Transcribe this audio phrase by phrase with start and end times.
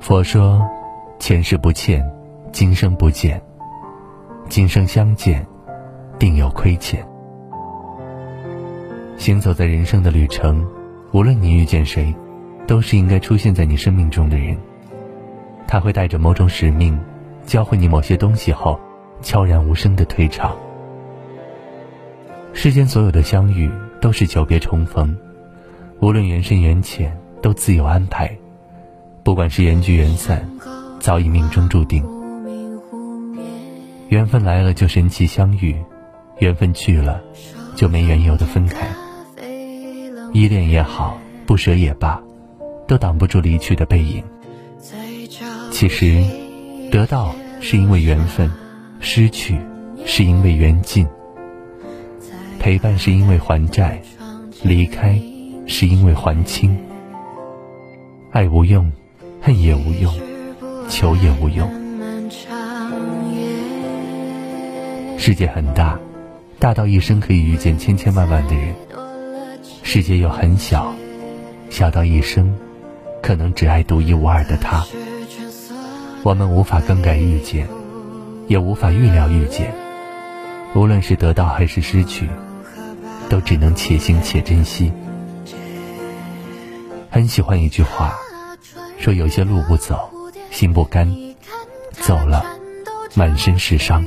[0.00, 0.60] 佛说
[1.18, 2.04] ：“前世不欠，
[2.52, 3.40] 今生不见。
[4.50, 5.46] 今生相见，
[6.18, 7.02] 定有亏欠。”
[9.16, 10.62] 行走在人生的旅程，
[11.12, 12.14] 无论你遇见谁，
[12.66, 14.54] 都是应该出现在你生命中的人。
[15.66, 17.00] 他会带着某种使命，
[17.46, 18.78] 教会你某些东西后，
[19.22, 20.54] 悄然无声的退场。
[22.52, 25.16] 世间所有的相遇，都是久别重逢，
[26.04, 28.30] 无论缘深缘浅，都自有安排。
[29.22, 30.46] 不管是缘聚缘散，
[31.00, 32.04] 早已命中注定。
[34.10, 35.74] 缘分来了就神奇相遇，
[36.40, 37.22] 缘分去了
[37.74, 38.86] 就没缘由的分开。
[40.34, 42.22] 依恋也好，不舍也罢，
[42.86, 44.22] 都挡不住离去的背影。
[45.70, 46.22] 其实，
[46.90, 48.50] 得到是因为缘分，
[49.00, 49.56] 失去
[50.04, 51.06] 是因为缘尽。
[52.58, 54.02] 陪伴是因为还债，
[54.62, 55.18] 离开
[55.66, 56.76] 是因为还清。
[58.30, 58.90] 爱无用。
[59.46, 60.10] 恨也无用，
[60.88, 61.68] 求也无用。
[65.18, 65.98] 世界很大，
[66.58, 68.72] 大到一生可以遇见千千万万的人；
[69.82, 70.94] 世界又很小，
[71.68, 72.56] 小到一生
[73.20, 74.82] 可能只爱独一无二的他。
[76.22, 77.68] 我们无法更改遇见，
[78.46, 79.74] 也无法预料遇见。
[80.74, 82.26] 无论是得到还是失去，
[83.28, 84.90] 都只能且行且珍惜。
[87.14, 88.18] 很喜欢一句话。
[88.98, 90.10] 说有些路不走，
[90.50, 91.06] 心不甘；
[91.92, 92.44] 走了，
[93.14, 94.04] 满身是伤。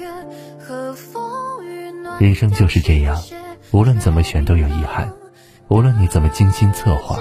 [2.19, 3.17] 人生就是这样，
[3.71, 5.13] 无论怎么选都有遗憾，
[5.69, 7.17] 无论你怎么精心策划，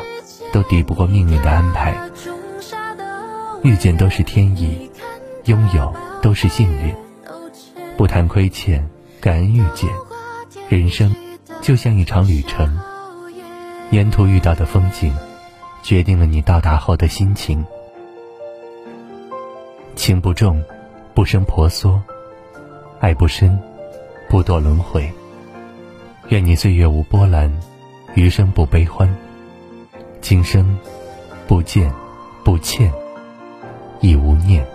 [0.52, 1.96] 都抵不过命运的安排。
[3.62, 4.90] 遇见都是天意，
[5.44, 6.92] 拥有都是幸运。
[7.96, 8.90] 不谈亏欠，
[9.20, 9.88] 感恩遇见。
[10.68, 11.14] 人生
[11.60, 12.76] 就像一场旅程，
[13.92, 15.14] 沿途遇到的风景。
[15.86, 17.64] 决定了你到达后的心情。
[19.94, 20.60] 情不重，
[21.14, 21.96] 不生婆娑；
[22.98, 23.56] 爱不深，
[24.28, 25.08] 不堕轮回。
[26.30, 27.48] 愿你岁月无波澜，
[28.16, 29.08] 余生不悲欢。
[30.20, 30.76] 今生
[31.46, 31.88] 不见，
[32.42, 32.92] 不欠，
[34.00, 34.66] 亦无念。